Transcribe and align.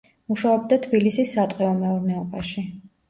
მუშაობდა 0.31 0.79
თბილისის 0.85 1.29
სატყეო 1.37 1.69
მეურნეობაში. 1.85 2.65